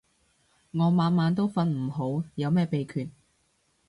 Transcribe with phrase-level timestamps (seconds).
[0.71, 3.11] 我晚晚都瞓唔好，有咩秘訣